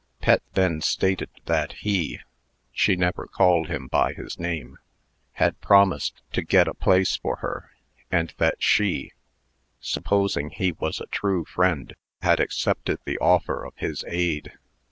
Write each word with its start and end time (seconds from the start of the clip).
Pet 0.19 0.41
then 0.55 0.81
stated 0.81 1.29
that 1.45 1.73
he 1.81 2.21
(she 2.71 2.95
never 2.95 3.27
called 3.27 3.67
him 3.67 3.85
by 3.87 4.13
his 4.13 4.39
name) 4.39 4.79
had 5.33 5.61
promised 5.61 6.23
to 6.33 6.41
get 6.41 6.67
a 6.67 6.73
place 6.73 7.17
for 7.17 7.35
her, 7.35 7.69
and 8.09 8.33
that 8.39 8.63
she, 8.63 9.11
supposing 9.79 10.49
he 10.49 10.71
was 10.71 10.99
a 10.99 11.05
true 11.05 11.45
friend, 11.45 11.93
had 12.23 12.39
accepted 12.39 12.97
the 13.05 13.19
offer 13.19 13.63
of 13.63 13.75
his 13.77 14.03
aid. 14.07 14.53